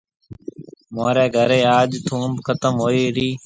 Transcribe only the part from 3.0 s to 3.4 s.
رِي